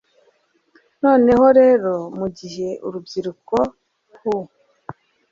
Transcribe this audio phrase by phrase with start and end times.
[1.03, 3.55] Noneho rero mugihe urubyiruko
[4.19, 4.43] hue